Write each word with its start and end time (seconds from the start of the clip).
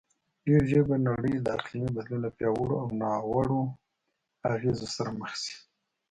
ډېرژر 0.45 0.81
به 0.89 0.97
نړی 1.09 1.33
د 1.39 1.47
اقلیمې 1.57 1.91
بدلون 1.97 2.19
له 2.25 2.29
پیاوړو 2.37 2.75
او 2.81 2.87
ناوړو 3.01 3.61
اغیزو 4.51 4.87
سره 4.95 5.09
مخ 5.19 5.31
شې 5.41 5.55